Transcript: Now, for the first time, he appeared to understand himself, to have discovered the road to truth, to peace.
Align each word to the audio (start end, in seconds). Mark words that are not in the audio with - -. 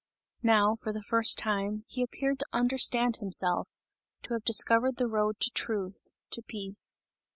Now, 0.41 0.73
for 0.73 0.91
the 0.91 1.03
first 1.03 1.37
time, 1.37 1.83
he 1.87 2.01
appeared 2.01 2.39
to 2.39 2.45
understand 2.51 3.17
himself, 3.17 3.77
to 4.23 4.33
have 4.33 4.43
discovered 4.43 4.95
the 4.97 5.05
road 5.07 5.39
to 5.41 5.51
truth, 5.51 6.07
to 6.31 6.41
peace. 6.41 6.99